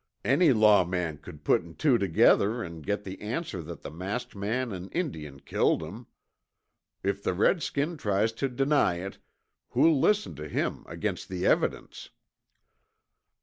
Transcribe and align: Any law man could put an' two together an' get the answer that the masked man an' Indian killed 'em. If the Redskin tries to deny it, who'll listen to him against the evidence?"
Any 0.25 0.51
law 0.51 0.83
man 0.83 1.19
could 1.19 1.43
put 1.43 1.61
an' 1.61 1.75
two 1.75 1.99
together 1.99 2.63
an' 2.63 2.81
get 2.81 3.03
the 3.03 3.21
answer 3.21 3.61
that 3.61 3.83
the 3.83 3.91
masked 3.91 4.35
man 4.35 4.73
an' 4.73 4.89
Indian 4.93 5.41
killed 5.41 5.83
'em. 5.83 6.07
If 7.03 7.21
the 7.21 7.35
Redskin 7.35 7.97
tries 7.97 8.31
to 8.31 8.49
deny 8.49 8.95
it, 8.95 9.19
who'll 9.69 9.99
listen 9.99 10.33
to 10.37 10.49
him 10.49 10.85
against 10.87 11.29
the 11.29 11.45
evidence?" 11.45 12.09